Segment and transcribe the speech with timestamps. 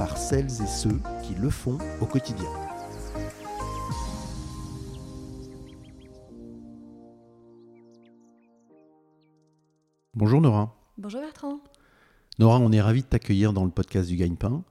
[0.00, 2.48] par celles et ceux qui le font au quotidien.
[10.14, 10.74] Bonjour Nora.
[10.96, 11.60] Bonjour Bertrand.
[12.38, 14.64] Nora, on est ravi de t'accueillir dans le podcast du Gagne-Pain.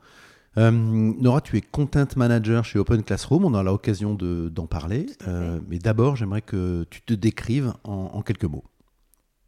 [0.58, 3.46] Euh, Nora, tu es content manager chez Open Classroom.
[3.46, 5.06] On a l'occasion d'en parler.
[5.28, 8.64] Euh, mais d'abord, j'aimerais que tu te décrives en, quelques mots.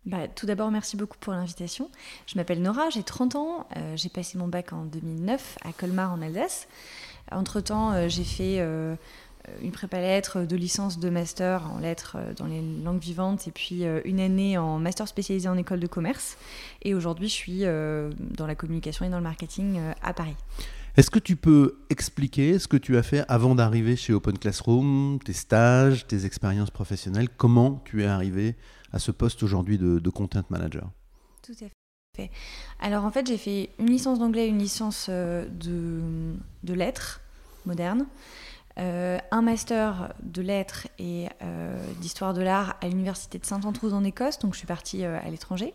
[0.06, 1.90] Bah, tout d'abord, merci beaucoup pour l'invitation.
[2.26, 3.68] Je m'appelle Nora, j'ai 30 ans.
[3.78, 6.68] Euh, j'ai passé mon bac en 2009 à Colmar en Alsace.
[7.32, 8.60] Entre-temps, j'ai fait
[9.62, 13.84] une prépa lettres, deux licences, deux masters en lettres dans les langues vivantes et puis
[14.04, 16.38] une année en master spécialisé en école de commerce.
[16.82, 20.36] Et aujourd'hui, je suis dans la communication et dans le marketing à Paris.
[20.98, 25.20] Est-ce que tu peux expliquer ce que tu as fait avant d'arriver chez Open Classroom,
[25.24, 27.30] tes stages, tes expériences professionnelles?
[27.30, 28.58] Comment tu es arrivé
[28.92, 30.90] à ce poste aujourd'hui de, content manager?
[31.44, 31.68] Tout à
[32.18, 32.30] fait.
[32.82, 37.22] Alors en fait, j'ai fait une licence d'anglais, une licence euh, de, lettres
[37.66, 38.06] modernes,
[38.78, 44.04] euh, un master de lettres et euh, d'histoire de l'art à l'université de Saint-Andrews en
[44.04, 45.74] Écosse, donc je suis partie à l'étranger.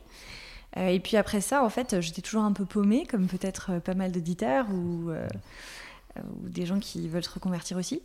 [0.76, 3.80] Euh, et puis après ça, en fait, j'étais toujours un peu paumée, comme peut-être euh,
[3.80, 5.26] pas mal d'auditeurs ou, euh,
[6.18, 8.02] ou, des gens qui veulent se reconvertir aussi.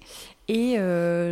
[0.47, 0.77] Et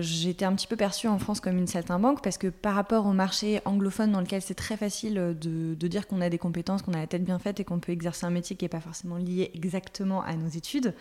[0.01, 3.11] j'étais un petit peu perçue en France comme une saltimbanque parce que par rapport au
[3.11, 6.93] marché anglophone dans lequel c'est très facile de, de dire qu'on a des compétences, qu'on
[6.93, 9.17] a la tête bien faite et qu'on peut exercer un métier qui n'est pas forcément
[9.17, 10.93] lié exactement à nos études,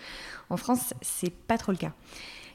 [0.50, 1.92] en France, c'est pas trop le cas.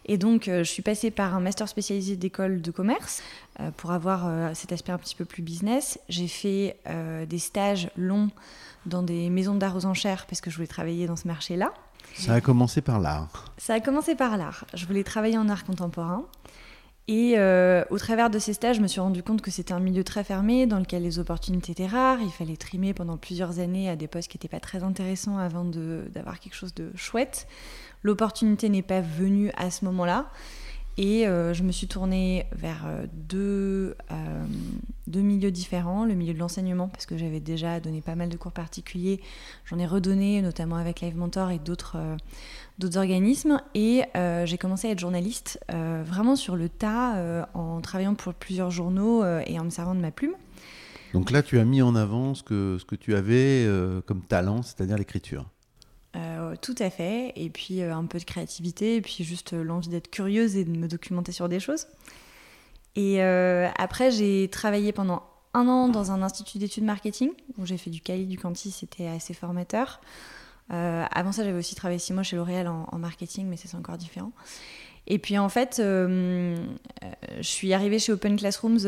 [0.06, 3.22] Et donc, je suis passée par un master spécialisé d'école de commerce
[3.60, 6.00] euh, pour avoir euh, cet aspect un petit peu plus business.
[6.10, 8.30] J'ai fait euh, des stages longs
[8.88, 11.72] dans des maisons d'art aux enchères parce que je voulais travailler dans ce marché-là.
[12.16, 13.54] Ça a commencé par l'art.
[13.58, 14.66] Ça a commencé par l'art.
[14.74, 16.26] Je voulais travailler en art contemporain.
[17.08, 17.38] Et
[17.90, 20.24] au travers de ces stages, je me suis rendu compte que c'était un milieu très
[20.24, 22.20] fermé dans lequel les opportunités étaient rares.
[22.22, 25.66] Il fallait trimer pendant plusieurs années à des postes qui n'étaient pas très intéressants avant
[25.66, 27.48] d'avoir quelque chose de chouette.
[28.04, 30.30] L'opportunité n'est pas venue à ce moment-là.
[30.98, 34.46] Et euh, je me suis tournée vers euh, deux, euh,
[35.08, 36.06] deux, milieux différents.
[36.06, 39.20] Le milieu de l'enseignement, parce que j'avais déjà donné pas mal de cours particuliers.
[39.66, 41.98] J'en ai redonné, notamment avec Live Mentor et d'autres
[42.96, 43.60] organismes.
[43.74, 44.04] Et
[44.46, 49.60] j'ai commencé à être journaliste vraiment sur le tas, en travaillant pour plusieurs journaux et
[49.60, 50.34] en me servant de ma plume.
[51.14, 53.68] Donc là, tu as mis en avant ce que, ce que tu avais
[54.06, 55.53] comme talent, c'est-à-dire l'écriture.
[56.16, 57.34] Euh, tout à fait.
[57.36, 60.64] Et puis euh, un peu de créativité, et puis juste euh, l'envie d'être curieuse et
[60.64, 61.88] de me documenter sur des choses.
[62.96, 65.24] Et après, j'ai travaillé pendant
[65.56, 69.08] un an dans un institut d'études marketing, où j'ai fait du Cali, du Canti, c'était
[69.08, 70.00] assez formateur.
[70.70, 73.98] avant ça, j'avais aussi travaillé six mois chez L'Oréal en, en, marketing, mais c'est encore
[73.98, 74.32] différent.
[75.08, 76.56] Et puis en fait, je
[77.42, 78.88] suis arrivée chez Open Classrooms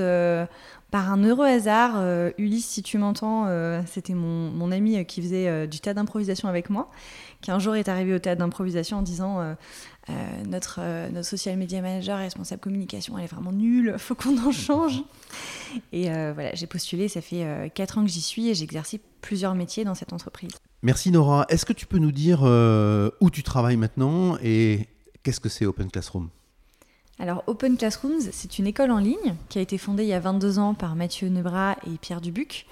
[0.96, 5.22] par un heureux hasard, euh, Ulysse, si tu m'entends, euh, c'était mon, mon, ami qui
[5.22, 6.90] faisait euh, du tas d'improvisation avec moi,
[7.42, 9.56] qui un jour est arrivé au théâtre d'improvisation en disant
[10.48, 10.80] notre,
[11.12, 15.04] notre social media manager, responsable communication, elle est vraiment nulle, faut qu'on en change.
[15.92, 19.54] Et voilà, j'ai postulé, ça fait 4 ans que j'y suis et j'ai exercé plusieurs
[19.54, 20.52] métiers dans cette entreprise.
[20.82, 21.46] Merci Nora.
[21.50, 24.88] Est-ce que tu peux nous dire où tu travailles maintenant et
[25.26, 26.30] qu'est-ce que c'est Open Classroom?
[27.18, 30.20] Alors Open Classrooms, c'est une école en ligne qui a été fondée il y a
[30.20, 32.68] 22 ans par Mathieu Nebra et Pierre Dubuc,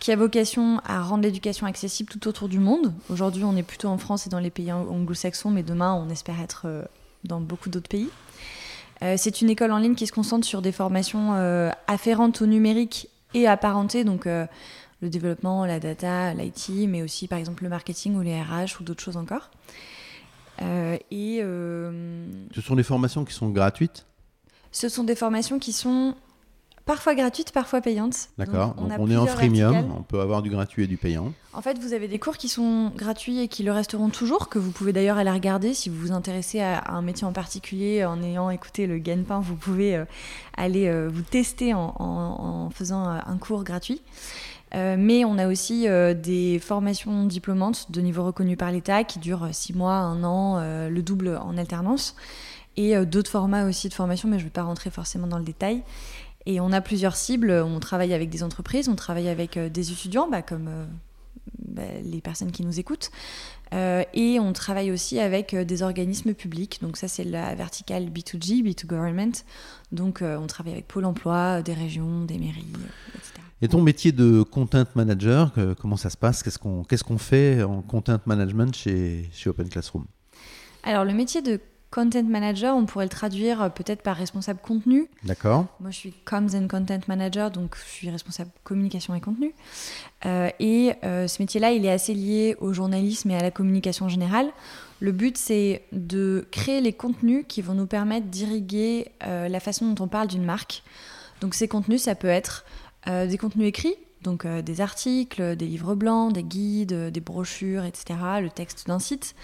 [0.00, 2.94] qui a vocation à rendre l'éducation accessible tout autour du monde.
[3.10, 6.40] Aujourd'hui, on est plutôt en France et dans les pays anglo-saxons, mais demain, on espère
[6.40, 6.82] être euh,
[7.24, 8.08] dans beaucoup d'autres pays.
[9.02, 12.46] Euh, c'est une école en ligne qui se concentre sur des formations euh, afférentes au
[12.46, 18.14] numérique et apparentées, donc le développement, la data, l'IT, mais aussi par exemple le marketing
[18.14, 19.50] ou les RH ou d'autres choses encore.
[20.62, 22.22] Euh, et, euh,
[22.54, 24.06] Ce sont des formations qui sont gratuites
[24.70, 26.14] Ce sont des formations qui sont
[26.84, 28.30] parfois gratuites, parfois payantes.
[28.38, 31.32] D'accord, donc, on, est en freemium, on peut avoir du gratuit et du payant.
[31.52, 34.58] En fait, vous avez des cours qui sont gratuits et qui le resteront toujours, que
[34.58, 38.04] vous pouvez d'ailleurs aller regarder si vous vous intéressez à, un métier en particulier.
[38.04, 40.04] En ayant écouté le gagne-pain, vous pouvez euh,
[40.56, 44.00] aller vous tester en faisant un cours gratuit.
[44.74, 49.18] Euh, mais on a aussi euh, des formations diplômantes de niveau reconnu par l'État qui
[49.18, 52.16] durent six mois, un an, euh, le double en alternance.
[52.78, 55.44] Et d'autres formats aussi de formation, mais je ne vais pas rentrer forcément dans le
[55.44, 55.82] détail.
[56.46, 57.50] Et on a plusieurs cibles.
[57.50, 60.70] On travaille avec des entreprises, on travaille avec des étudiants, bah, comme
[61.58, 63.10] bah, les personnes qui nous écoutent.
[63.72, 66.78] et on travaille aussi avec des organismes publics.
[66.80, 69.44] Donc ça, c'est la verticale B2G, B2Government.
[69.92, 72.72] Donc on travaille avec Pôle Emploi, des régions, des mairies,
[73.14, 73.51] etc.
[73.62, 76.42] Et ton métier de content manager, comment ça se passe?
[76.42, 76.58] Qu'est-ce
[77.04, 80.04] qu'on fait en content management chez, chez Open Classroom?
[80.82, 81.60] Alors le métier de
[81.92, 85.10] Content manager, on pourrait le traduire euh, peut-être par responsable contenu.
[85.24, 85.66] D'accord.
[85.78, 89.54] Moi, je suis Comms and Content Manager, donc je suis responsable communication et contenu.
[90.24, 94.08] Euh, et euh, ce métier-là, il est assez lié au journalisme et à la communication
[94.08, 94.46] générale.
[95.00, 100.04] Le but, c'est de créer les contenus qui vont nous permettre d'irriguer la façon dont
[100.04, 100.84] on parle d'une marque.
[101.42, 102.64] Donc ces contenus, ça peut être
[103.06, 108.50] des contenus écrits, donc des articles, des livres blancs, des guides, des brochures, etc., le
[108.50, 109.34] texte d'un site.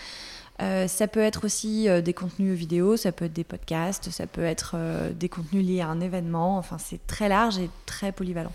[0.61, 4.27] Euh, ça peut être aussi euh, des contenus vidéo, ça peut être des podcasts, ça
[4.27, 6.59] peut être euh, des contenus liés à un événement.
[6.59, 8.53] Enfin, c'est très large et très polyvalent.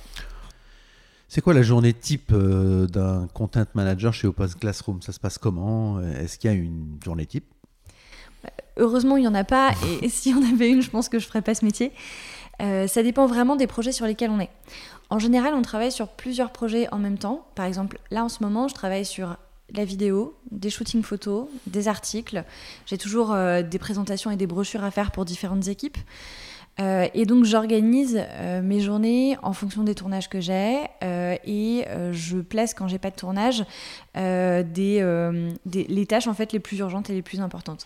[1.30, 5.02] C'est quoi la journée type d'un content manager chez Open Classroom?
[5.02, 6.00] Ça se passe comment?
[6.00, 7.46] Est-ce qu'il y a une journée type?
[8.78, 9.72] Heureusement, il n'y en a pas.
[10.04, 11.92] Et si on avait une, je pense que je ne ferais pas ce métier.
[12.60, 14.50] Ça dépend vraiment des projets sur lesquels on est.
[15.10, 17.46] En général, on travaille sur plusieurs projets en même temps.
[17.56, 19.38] Par exemple, là en ce moment, je travaille sur
[19.74, 22.44] la vidéo, des shootings photos, des articles.
[22.86, 25.98] J'ai toujours euh, des présentations et des brochures à faire pour différentes équipes.
[26.80, 32.38] Euh, et donc j'organise euh, mes journées en fonction des tournages que j'ai et je
[32.40, 33.64] place quand j'ai pas de tournage
[34.16, 37.86] les tâches en fait les plus urgentes et les plus importantes.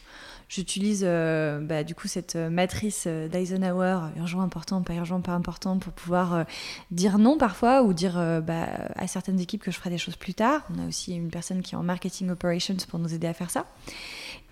[0.50, 5.34] J'utilise euh, bah, du coup cette euh, matrice euh, d'Eisenhower, urgent, important, pas urgent, pas
[5.34, 6.46] important, pour pouvoir
[6.90, 8.14] dire non parfois ou dire
[8.44, 10.62] bah, à certaines équipes que je ferai des choses plus tard.
[10.74, 13.50] On a aussi une personne qui est en marketing operations pour nous aider à faire
[13.50, 13.66] ça.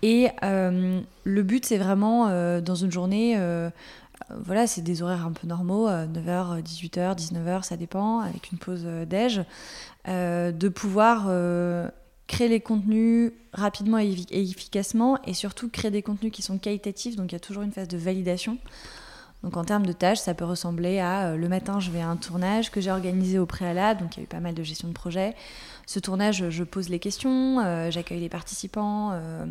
[0.02, 3.38] Et le but, c'est vraiment dans une journée
[4.30, 8.84] voilà, c'est des horaires un peu normaux, 9h, 18h, 19h, ça dépend, avec une pause
[9.06, 9.42] déj,
[10.06, 11.28] de pouvoir
[12.26, 17.16] créer les contenus rapidement et efficacement et surtout créer des contenus qui sont qualitatifs.
[17.16, 18.58] Donc il y a toujours une phase de validation.
[19.42, 22.08] Donc en termes de tâches, ça peut ressembler à euh, le matin, je vais à
[22.08, 24.62] un tournage que j'ai organisé au préalable, donc il y a eu pas mal de
[24.62, 25.34] gestion de projet.
[25.86, 29.12] Ce tournage, je pose les questions, euh, j'accueille les participants.
[29.12, 29.46] Euh,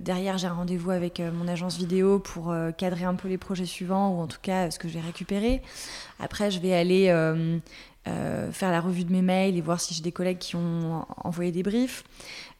[0.00, 4.10] derrière, j'ai un rendez-vous avec mon agence vidéo pour cadrer un peu les projets suivants
[4.10, 5.62] ou en tout cas ce que je vais récupérer.
[6.20, 7.08] Après, je vais aller
[8.04, 11.52] faire la revue de mes mails et voir si j'ai des collègues qui ont envoyé
[11.52, 12.04] des briefs.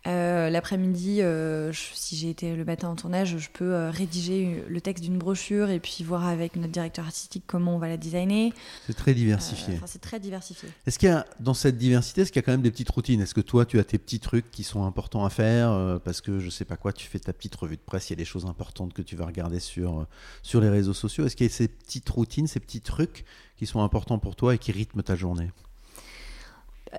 [0.09, 5.05] Euh, l'après-midi, euh, si j'ai été le matin en tournage, je peux rédiger le texte
[5.05, 8.53] d'une brochure et puis voir avec notre directeur artistique comment on va la designer.
[8.87, 9.79] C'est très diversifié.
[9.87, 10.71] c'est très diversifié.
[10.87, 12.91] Est-ce qu'il y a, dans cette diversité, est-ce qu'il y a quand même des petites
[12.91, 13.21] routines?
[13.21, 16.39] Est-ce que toi, tu as tes petits trucs qui sont importants à faire Parce que
[16.39, 18.25] je sais pas quoi, tu fais ta petite revue de presse, il y a des
[18.25, 20.07] choses importantes que tu vas regarder sur,
[20.43, 21.27] sur les réseaux sociaux.
[21.27, 23.25] Est-ce qu'il y a ces petites routines, ces petits trucs
[23.59, 25.51] qui sont importants pour toi et qui rythment ta journée?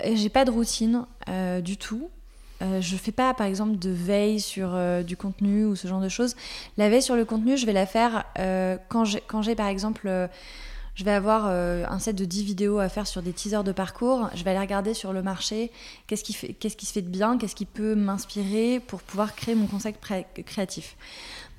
[0.06, 2.10] Euh, J'ai pas de routine euh, du tout.
[2.62, 6.02] Euh, je fais pas, par exemple, de veille sur euh, du contenu ou ce genre
[6.02, 6.36] de choses.
[6.78, 8.26] La veille sur le contenu, je vais la faire
[8.90, 10.10] quand j'ai, par exemple,
[10.96, 14.30] je vais avoir un set de 10 vidéos à faire sur des teasers de parcours.
[14.36, 15.72] Je vais aller regarder sur le marché
[16.08, 20.04] qu'est-ce qui, se fait de bien, qu'est-ce qui peut m'inspirer pour pouvoir créer mon concept
[20.46, 20.98] créatif.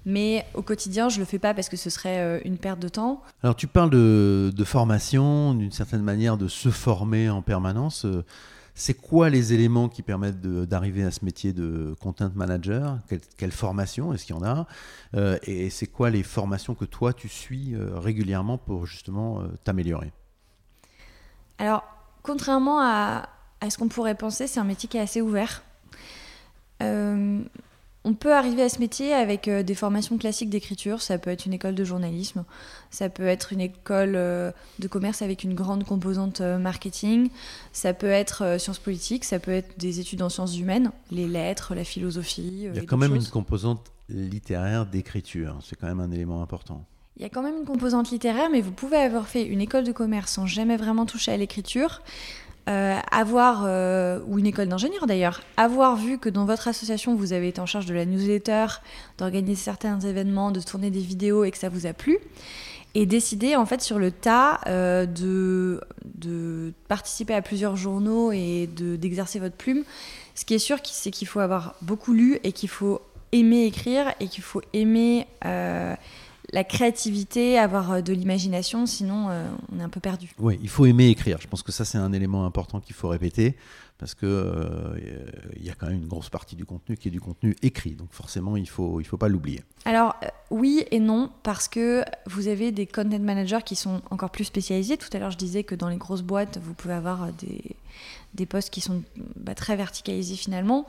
[0.07, 2.89] Mais au quotidien, je le fais pas parce que ce serait euh, une perte de
[2.89, 3.23] temps.
[3.43, 8.07] Alors tu parles de, formation, d'une certaine manière de se former en permanence.
[8.81, 12.99] Euh, c'est quoi les éléments qui permettent d'arriver à ce métier de content manager?
[13.37, 14.67] Quelle, formation est-ce qu'il y en a?
[15.15, 20.13] Euh, Et c'est quoi les formations que toi tu suis régulièrement pour justement t'améliorer?
[21.59, 21.85] Alors,
[22.23, 23.29] contrairement à,
[23.61, 25.63] à ce qu'on pourrait penser, c'est un métier qui est assez ouvert.
[28.05, 31.03] On peut arriver à ce métier avec euh, des formations classiques d'écriture.
[31.03, 32.45] Ça peut être une école de journalisme,
[32.91, 37.29] ça peut être une école euh, de commerce avec une grande composante euh, marketing,
[37.73, 41.75] ça peut être sciences politiques, ça peut être des études en sciences humaines, les lettres,
[41.75, 42.69] la philosophie.
[42.73, 45.59] Il y a quand même une composante littéraire d'écriture.
[45.63, 46.85] C'est quand même un élément important.
[47.17, 49.85] Il y a quand même une composante littéraire, mais vous pouvez avoir fait une école
[49.85, 52.01] de commerce sans jamais vraiment toucher à l'écriture.
[52.69, 57.33] Euh, avoir, euh, ou une école d'ingénieur d'ailleurs, avoir vu que dans votre association, vous
[57.33, 58.67] avez été en charge de la newsletter,
[59.19, 62.19] d'organiser certains événements, de tourner des vidéos et que ça vous a plu,
[62.95, 65.81] et décider en fait sur le tas euh, de,
[66.15, 69.83] de participer à plusieurs journaux et d'exercer votre plume.
[70.35, 73.01] Ce qui est sûr, c'est qu'il faut avoir beaucoup lu et qu'il faut
[73.33, 75.27] aimer écrire et qu'il faut aimer
[76.53, 80.33] la créativité, avoir euh, de l'imagination, sinon euh, on est un peu perdu.
[80.39, 81.39] Oui, il faut aimer écrire.
[81.41, 83.57] Je pense que ça, c'est un élément important qu'il faut répéter
[83.99, 84.99] parce que euh,
[85.57, 87.93] il y a quand même une grosse partie du contenu qui est du contenu écrit.
[87.93, 89.63] Donc forcément, il faut, il faut pas l'oublier.
[89.85, 90.17] Alors
[90.51, 94.97] oui et non parce que vous avez des content managers qui sont encore plus spécialisés.
[94.97, 97.77] Tout à l'heure, je disais que dans les grosses boîtes, vous pouvez avoir des,
[98.35, 99.03] des postes qui sont
[99.37, 100.87] bah, très verticalisés finalement.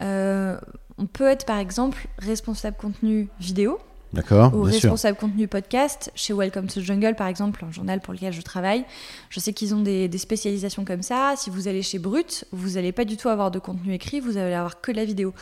[0.00, 3.78] on peut être par exemple responsable contenu vidéo
[4.12, 4.54] D'accord.
[4.54, 6.10] Ou responsable contenu podcast.
[6.14, 8.84] Chez Welcome to Jungle, par exemple, un journal pour lequel je travaille,
[9.30, 11.34] je sais qu'ils ont des, spécialisations comme ça.
[11.36, 14.36] Si vous allez chez Brut, vous n'allez pas du tout avoir de contenu écrit, vous
[14.36, 15.34] allez avoir que la vidéo.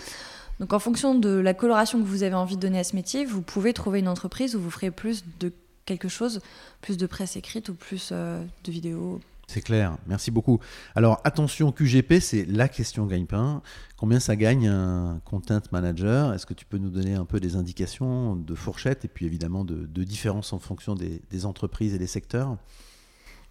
[0.60, 3.24] Donc en fonction de la coloration que vous avez envie de donner à ce métier,
[3.24, 5.52] vous pouvez trouver une entreprise où vous ferez plus de
[5.84, 6.40] quelque chose,
[6.80, 10.58] plus de presse écrite ou plus euh, de vidéos, c'est clair, merci beaucoup.
[10.94, 13.62] Alors attention, QGP, c'est la question gagne-pain.
[13.96, 16.32] Combien ça gagne un content manager?
[16.32, 19.64] Est-ce que tu peux nous donner un peu des indications de fourchette et puis évidemment
[19.64, 22.56] de, différences en fonction des, entreprises et des secteurs?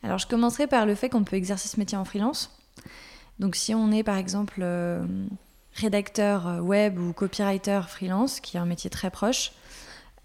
[0.02, 2.52] Alors je commencerai par le fait qu'on peut exercer ce métier en freelance.
[3.40, 5.06] Donc si on est par exemple euh,
[5.74, 9.54] rédacteur web ou copywriter freelance, qui est un métier très proche,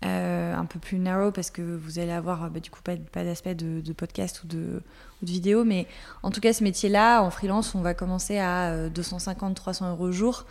[0.05, 3.25] euh, un peu plus narrow parce que vous allez avoir bah, du coup pas, pas
[3.25, 4.81] d'aspect de, podcast ou de,
[5.21, 5.89] ou de, vidéo, mais
[6.23, 10.47] en tout cas ce métier-là, en freelance, on va commencer à 250-300 euh, euros jour.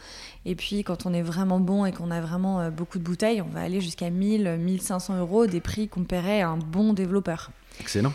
[0.45, 3.41] Et puis quand on est vraiment bon et qu'on a vraiment euh, beaucoup de bouteilles,
[3.41, 7.51] on va aller jusqu'à 1000-1500 euros, des prix qu'on paierait à un bon développeur.
[7.79, 8.11] Excellent.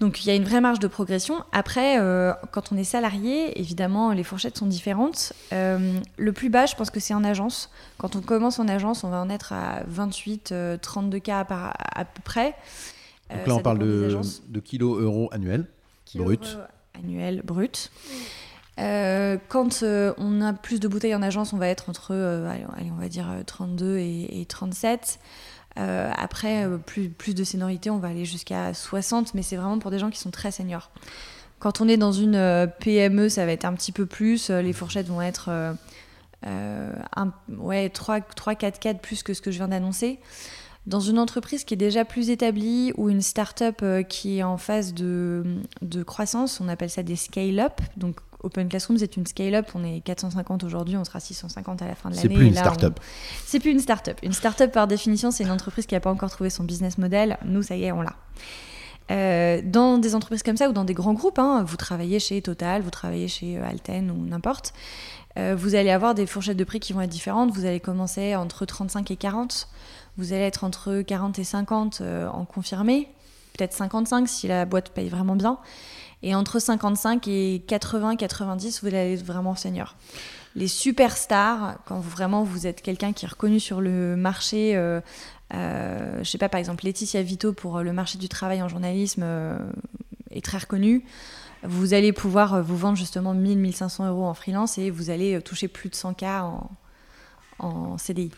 [0.00, 1.44] Donc il y a une vraie marge de progression.
[1.52, 5.32] Après, euh, quand on est salarié, évidemment, les fourchettes sont différentes.
[5.52, 7.70] Euh, le plus bas, je pense que c'est en agence.
[7.98, 12.04] Quand on commence en agence, on va en être à 28, 32 euh, cas à
[12.04, 12.54] peu près.
[13.30, 15.66] Donc là, on parle de, de kilos euros annuels,
[16.14, 16.58] brut.
[16.94, 17.90] Annuel brut.
[18.76, 23.08] quand on a plus de bouteilles en agence, on va être entre, allez, on va
[23.08, 25.20] dire 32 et, et 37.
[25.78, 29.78] Euh, après, euh, plus, plus de seniorité, on va aller jusqu'à 60, mais c'est vraiment
[29.78, 30.90] pour des gens qui sont très seniors.
[31.58, 34.50] Quand on est dans une euh, PME, ça va être un petit peu plus.
[34.50, 35.74] Les fourchettes vont être
[37.48, 40.18] ouais, 3-4 cadres plus que ce que je viens d'annoncer.
[40.86, 44.92] Dans une entreprise qui est déjà plus établie ou une start-up qui est en phase
[44.92, 45.42] de,
[45.80, 47.80] de croissance, on appelle ça des scale-up.
[48.44, 49.70] Open Classroom, c'est une scale-up.
[49.74, 52.28] On est 450 aujourd'hui, on sera 650 à la fin de l'année.
[52.28, 53.00] C'est plus une start-up.
[53.44, 54.18] C'est plus une start-up.
[54.22, 57.38] Une start-up, par définition, c'est une entreprise qui n'a pas encore trouvé son business model.
[57.44, 58.14] Nous, ça y est, on l'a.
[59.10, 62.40] Euh, dans des entreprises comme ça ou dans des grands groupes, hein, vous travaillez chez
[62.40, 64.72] Total, vous travaillez chez euh, Alten ou n'importe,
[65.38, 67.50] euh, vous allez avoir des fourchettes de prix qui vont être différentes.
[67.52, 69.68] Vous allez commencer entre 35 et 40,
[70.16, 73.08] vous allez être entre 40 et 50 en confirmé,
[73.56, 75.58] peut-être 55 si la boîte paye vraiment bien.
[76.26, 79.94] Et entre 55 et 80, 90, vous allez être vraiment senior.
[80.56, 85.02] Les superstars, quand vous, vraiment vous êtes quelqu'un qui est reconnu sur le marché, euh,
[85.52, 89.20] euh, je sais pas, par exemple Laetitia Vito pour le marché du travail en journalisme
[89.22, 89.58] euh,
[90.30, 91.04] est très reconnue.
[91.62, 95.68] Vous allez pouvoir vous vendre justement 1000, 1500 euros en freelance et vous allez toucher
[95.68, 96.70] plus de 100K en,
[97.58, 98.30] en CDI.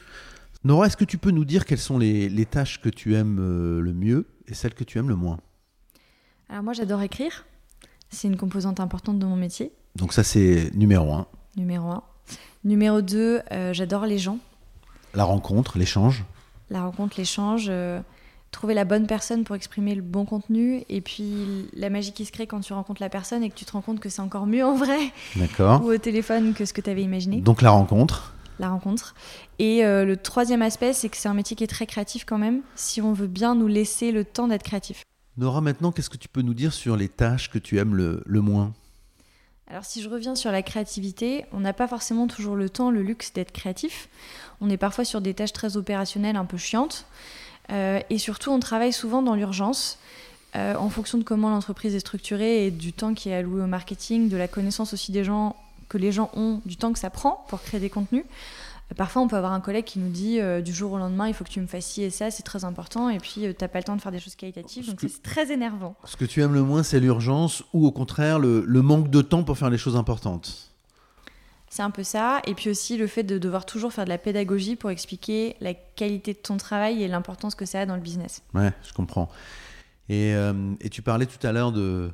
[0.65, 3.37] Nora, est-ce que tu peux nous dire quelles sont les, les tâches que tu aimes
[3.79, 5.39] le mieux et celles que tu aimes le moins?
[6.49, 7.45] Alors moi j'adore écrire.
[8.11, 9.73] C'est une composante importante de mon métier.
[9.97, 11.27] Donc ça, c'est numéro un.
[11.57, 12.03] Numéro un.
[12.65, 14.39] Numéro deux, euh, j'adore les gens.
[15.15, 16.25] La rencontre, l'échange.
[16.71, 17.67] La rencontre, l'échange.
[17.69, 18.01] Euh,
[18.51, 20.83] trouver la bonne personne pour exprimer le bon contenu.
[20.89, 23.65] Et puis la magie qui se crée quand tu rencontres la personne et que tu
[23.65, 24.99] te rends compte que c'est encore mieux en vrai.
[25.37, 25.83] D'accord.
[25.85, 27.41] Ou au téléphone que ce que tu avais imaginé.
[27.41, 28.35] Donc la rencontre.
[28.59, 29.15] La rencontre.
[29.59, 32.39] Et euh, le troisième aspect, c'est que c'est un métier qui est très créatif quand
[32.39, 35.03] même, si on veut bien nous laisser le temps d'être créatif.
[35.39, 38.41] Nora, maintenant, qu'est-ce que tu peux nous dire sur les tâches que tu aimes le,
[38.41, 38.73] moins?
[39.69, 43.03] Alors si je reviens sur la créativité, on n'a pas forcément toujours le temps, le
[43.03, 44.09] luxe d'être créatif.
[44.61, 47.05] On est parfois sur des tâches très opérationnelles, un peu chiantes.
[47.71, 49.99] Euh, et surtout, on travaille souvent dans l'urgence,
[50.55, 53.67] euh, en fonction de comment l'entreprise est structurée et du temps qui est alloué au
[53.67, 55.57] marketing, de la connaissance aussi des gens
[55.89, 58.25] que les gens ont, du temps que ça prend pour créer des contenus.
[58.95, 61.35] Parfois, on peut avoir un collègue qui nous dit euh, du jour au lendemain, il
[61.35, 63.53] faut que tu me fasses ci et ça, c'est très important, et puis tu euh,
[63.53, 65.97] t'as pas le temps de faire des choses qualitatives, donc c'est très énervant.
[66.05, 69.43] Ce que tu aimes le moins, c'est l'urgence ou au contraire le, manque de temps
[69.43, 70.73] pour faire les choses importantes?
[71.69, 72.41] C'est un peu ça.
[72.47, 75.75] Et puis aussi le fait de devoir toujours faire de la pédagogie pour expliquer la
[75.75, 78.45] qualité de ton travail et l'importance que ça a dans le business.
[78.55, 79.29] Ouais, je comprends.
[80.09, 82.13] Et, euh, tu parlais tout à l'heure de,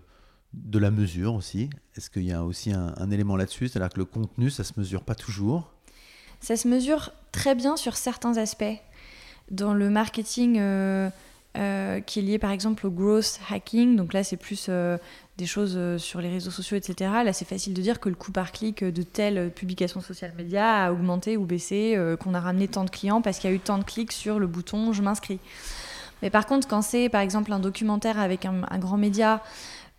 [0.55, 1.69] de la mesure aussi.
[1.97, 3.69] Est-ce qu'il y a aussi un, un élément là-dessus?
[3.69, 5.71] C'est-à-dire que le contenu, ça se mesure pas toujours
[6.43, 8.65] ça se mesure très bien sur certains aspects.
[9.51, 11.09] Dans le marketing euh,
[11.57, 14.99] euh, qui est lié par exemple au growth hacking, donc là c'est plus euh,
[15.39, 17.11] des choses sur les réseaux sociaux, etc.
[17.25, 20.85] Là, c'est facile de dire que le coût par clic de telle publication social média
[20.87, 23.61] a augmenté ou baissé, qu'on a ramené tant de clients parce qu'il y a eu
[23.61, 25.41] tant de clics sur le bouton je m'inscris.
[26.23, 29.43] Mais par contre, quand c'est par exemple un documentaire avec un, grand média,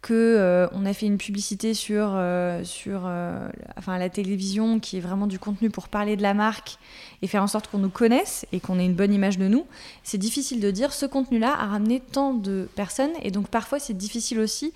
[0.03, 4.97] que euh, on a fait une publicité sur, euh, sur euh, enfin, la télévision qui
[4.97, 6.77] est vraiment du contenu pour parler de la marque
[7.21, 9.65] et faire en sorte qu'on nous connaisse et qu'on ait une bonne image de nous,
[10.03, 13.97] c'est difficile de dire ce contenu-là a ramené tant de personnes et donc parfois c'est
[13.97, 14.73] difficile aussi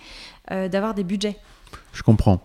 [0.50, 1.38] d'avoir des budgets.
[1.92, 2.42] Je comprends.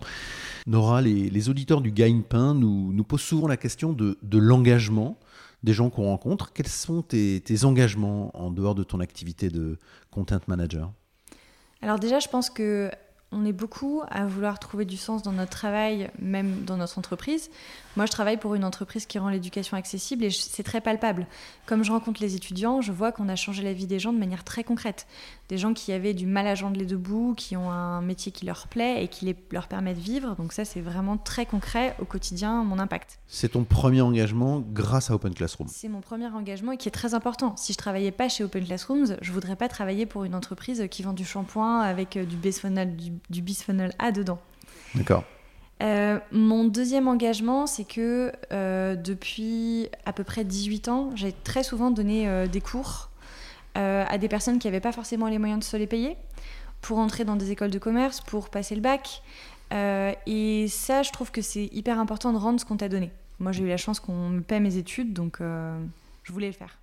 [0.67, 5.17] Nora, les, auditeurs du Gagne-Pain nous, nous posent souvent la question de, de l'engagement
[5.63, 6.51] des gens qu'on rencontre.
[6.51, 9.77] Quels sont tes, engagements en dehors de ton activité de
[10.11, 10.91] content manager?
[11.83, 12.89] Alors déjà, je pense que
[13.33, 17.49] on est beaucoup à vouloir trouver du sens dans notre travail, même dans notre entreprise.
[17.95, 21.27] Moi, je travaille pour une entreprise qui rend l'éducation accessible et c'est très palpable.
[21.65, 24.17] Comme je rencontre les étudiants, je vois qu'on a changé la vie des gens de
[24.17, 25.05] manière très concrète.
[25.49, 28.67] Des gens qui avaient du mal à jongler debout, qui ont un métier qui leur
[28.67, 30.35] plaît et qui leur permet de vivre.
[30.35, 33.19] Donc ça, c'est vraiment très concret au quotidien, mon impact.
[33.27, 36.91] C'est ton premier engagement grâce à Open Classroom C'est mon premier engagement et qui est
[36.91, 37.55] très important.
[37.57, 41.03] Si je travaillais pas chez Open Classrooms, je voudrais pas travailler pour une entreprise qui
[41.03, 44.39] vend du shampoing avec du bisphenol, du, du bisphenol A dedans.
[44.95, 45.23] D'accord.
[45.81, 51.63] Euh, mon deuxième engagement, c'est que euh, depuis à peu près 18 ans, j'ai très
[51.63, 53.09] souvent donné euh, des cours
[53.75, 56.15] à des personnes qui n'avaient pas forcément les moyens de se les payer,
[56.81, 59.23] pour entrer dans des écoles de commerce, pour passer le bac.
[59.71, 63.11] et ça, je trouve que c'est hyper important de rendre ce qu'on t'a donné.
[63.39, 66.77] Moi, j'ai eu la chance qu'on me paie mes études, donc je voulais le faire.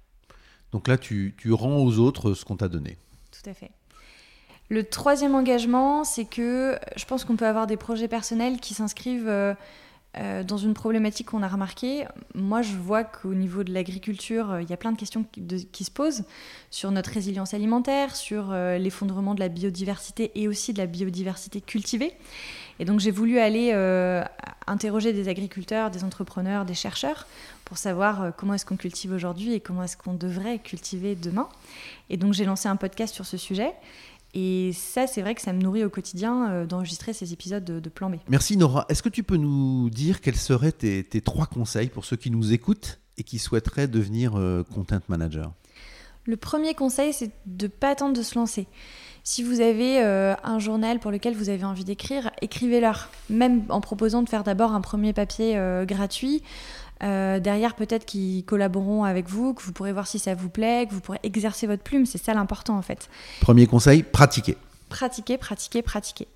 [0.73, 2.99] Donc là, tu, tu rends aux autres ce qu'on t'a donné.
[3.31, 3.71] Tout à fait.
[4.71, 9.29] Le troisième engagement, c'est que je pense qu'on peut avoir des projets personnels qui s'inscrivent
[9.29, 9.53] euh,
[10.17, 12.05] euh, dans une problématique qu'on a remarquée.
[12.37, 15.25] Moi, je vois qu'au niveau de l'agriculture, euh, il y a plein de questions
[15.73, 16.23] qui, se posent
[16.71, 22.13] sur notre résilience alimentaire, sur l'effondrement de la biodiversité et aussi de la biodiversité cultivée.
[22.79, 23.73] Et donc, j'ai voulu aller
[24.69, 27.27] interroger des agriculteurs, des entrepreneurs, des chercheurs
[27.65, 31.49] pour savoir comment est-ce qu'on cultive aujourd'hui et comment est-ce qu'on devrait cultiver demain.
[32.09, 33.75] Et donc, j'ai lancé un podcast sur ce sujet.
[34.35, 37.89] Et ça, c'est vrai que ça me nourrit au quotidien euh, d'enregistrer ces épisodes de,
[37.89, 38.17] Plan B.
[38.29, 38.87] Merci Nora.
[38.89, 42.53] Est-ce que tu peux nous dire quels seraient tes, trois conseils pour ceux qui nous
[42.53, 45.53] écoutent et qui souhaiteraient devenir euh, content manager?
[46.27, 48.69] Le premier conseil, c'est de ne pas attendre de se lancer.
[49.25, 53.81] Si vous avez euh, un journal pour lequel vous avez envie d'écrire, écrivez-leur, même en
[53.81, 56.43] proposant de faire d'abord un premier papier gratuit.
[57.03, 60.87] Euh, derrière, peut-être qu'ils collaboreront avec vous, que vous pourrez voir si ça vous plaît,
[60.89, 62.07] que vous pourrez exercer votre plume.
[62.07, 63.09] C'est ça l'important en fait.
[63.41, 64.57] Premier conseil, pratiquer.
[64.89, 66.29] Pratiquer, pratiquer, pratiquer.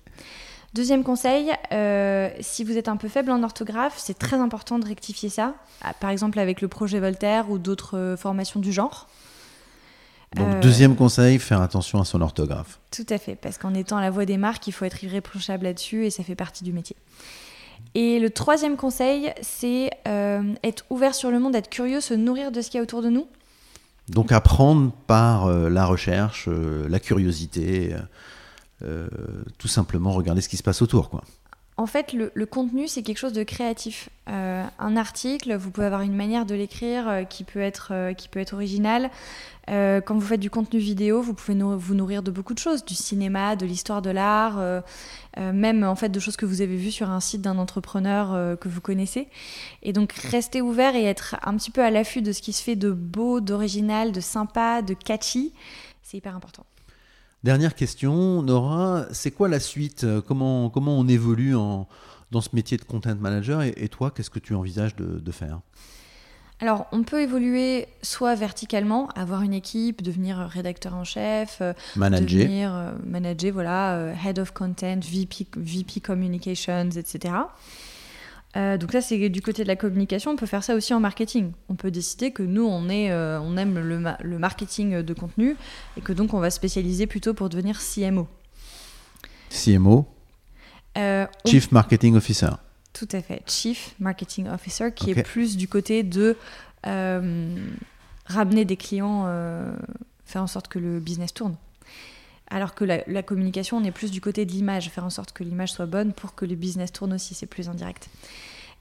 [0.73, 4.85] Deuxième conseil, euh, si vous êtes un peu faible en orthographe, c'est très important de
[4.85, 5.53] rectifier ça.
[5.81, 9.07] Ah, par exemple avec le projet Voltaire ou d'autres euh, formations du genre.
[10.35, 12.79] Donc, deuxième conseil, faire attention à son orthographe.
[12.91, 16.05] Tout à fait, parce qu'en étant la voix des marques, il faut être irréprochable là-dessus
[16.05, 16.97] et ça fait partie du métier.
[17.93, 22.51] Et le troisième conseil, c'est euh, être ouvert sur le monde, être curieux, se nourrir
[22.51, 23.27] de ce qu'il y a autour de nous.
[24.09, 27.95] Donc apprendre par euh, la recherche, euh, la curiosité,
[29.57, 31.09] tout simplement regarder ce qui se passe autour.
[31.09, 31.23] Quoi.
[31.77, 34.09] En fait, le, contenu, c'est quelque chose de créatif.
[34.27, 38.53] un article, vous pouvez avoir une manière de l'écrire qui, peut être, qui peut être
[38.53, 39.11] originale.
[39.69, 42.85] Euh, quand vous faites du contenu vidéo, vous pouvez vous nourrir de beaucoup de choses,
[42.85, 44.81] du cinéma, de l'histoire de l'art, euh,
[45.37, 48.57] euh, même en fait de choses que vous avez vues sur un site d'un entrepreneur
[48.59, 49.27] que vous connaissez.
[49.81, 52.61] Et donc rester ouvert et être un petit peu à l'affût de ce qui se
[52.61, 55.53] fait de beau, d'original, de sympa, de catchy,
[56.03, 56.65] c'est hyper important.
[57.45, 60.03] Dernière question, Nora, c'est quoi la suite?
[60.27, 61.87] Comment, comment on évolue en,
[62.31, 65.59] dans ce métier de content manager et, toi, qu'est-ce que tu envisages de, de faire?
[66.59, 72.45] Alors, on peut évoluer soit verticalement, avoir une équipe, devenir rédacteur en chef, euh, manager,
[72.45, 77.35] devenir euh, manager, voilà, euh, head of content, VP, VP communications, etc.
[78.55, 80.31] donc ça, c'est du côté de la communication.
[80.31, 81.51] On peut faire ça aussi en marketing.
[81.67, 85.57] On peut décider que nous, on, est, on aime le, le, marketing de contenu
[85.97, 88.27] et que donc on va spécialiser plutôt pour devenir CMO.
[89.49, 90.07] CMO
[91.45, 92.51] Chief Marketing Officer.
[92.93, 93.43] Tout à fait.
[93.47, 96.37] Chief Marketing Officer, qui est plus du côté de
[96.87, 97.55] euh,
[98.25, 99.75] ramener des clients, euh,
[100.25, 101.55] faire en sorte que le business tourne.
[102.49, 105.43] Alors que la, communication, on est plus du côté de l'image, faire en sorte que
[105.43, 108.09] l'image soit bonne pour que le business tourne aussi, c'est plus indirect.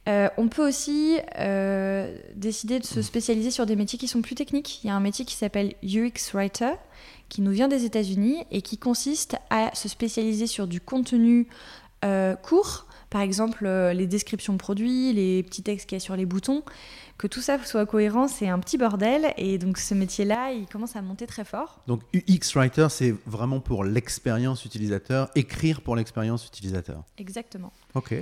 [0.06, 1.16] Euh, on peut aussi
[2.36, 4.84] décider de se spécialiser sur des métiers qui sont plus techniques.
[4.84, 6.72] Il y a un métier qui s'appelle UX Writer,
[7.30, 11.48] qui nous vient des États-Unis et qui consiste à se spécialiser sur du contenu
[12.42, 16.26] court, par exemple les descriptions de produits, les petits textes qu'il y a sur les
[16.26, 16.64] boutons,
[17.16, 19.32] que tout ça soit cohérent, c'est un petit bordel.
[19.36, 21.80] Et donc ce métier-là, il commence à monter très fort.
[21.86, 27.04] Donc UX Writer, c'est vraiment pour l'expérience utilisateur, écrire pour l'expérience utilisateur.
[27.16, 27.72] Exactement.
[27.94, 28.14] Ok.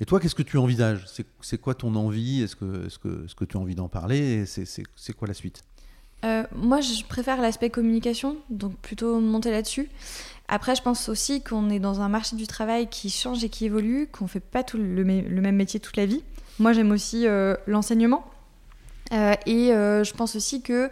[0.00, 1.06] Et toi, qu'est-ce que tu envisages?
[1.40, 2.42] C'est quoi ton envie?
[2.42, 4.44] Est-ce que, est que, -ce que tu as envie d'en parler?
[4.44, 5.62] C'est quoi la suite?
[6.24, 9.88] Euh, moi, je préfère l'aspect communication, donc plutôt monter là-dessus.
[10.48, 13.64] Après, je pense aussi qu'on est dans un marché du travail qui change et qui
[13.64, 16.22] évolue, qu'on ne fait pas tout le, même métier toute la vie.
[16.58, 18.24] Moi, j'aime aussi euh, l'enseignement.
[19.12, 20.90] Euh, et je pense aussi que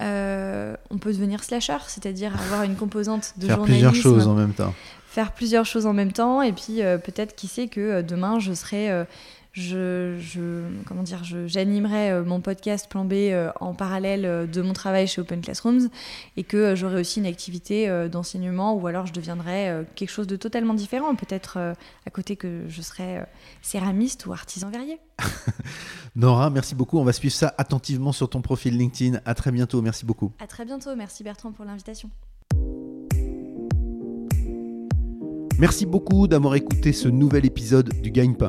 [0.00, 3.90] on peut devenir slasher, c'est-à-dire avoir une composante de Faire journalisme.
[3.90, 4.74] plusieurs choses en même temps.
[5.06, 6.40] Faire plusieurs choses en même temps.
[6.42, 9.04] Et puis, peut-être, qui sait que demain, je serai
[9.52, 14.72] je, comment dire, j'animerai euh, mon podcast Plan B euh, en parallèle euh, de mon
[14.72, 15.90] travail chez Open Classrooms
[16.38, 20.74] et que j'aurai aussi une activité d'enseignement ou alors je deviendrai quelque chose de totalement
[20.74, 23.22] différent, peut-être à côté que je serai
[23.60, 24.98] céramiste ou artisan verrier.
[26.16, 26.98] Nora, merci beaucoup.
[26.98, 29.20] On va suivre ça attentivement sur ton profil LinkedIn.
[29.24, 29.82] À très bientôt.
[29.82, 30.32] Merci beaucoup.
[30.40, 30.94] À très bientôt.
[30.96, 32.10] Merci Bertrand pour l'invitation.
[35.58, 38.48] Merci beaucoup d'avoir écouté ce nouvel épisode du Gagne-Pain.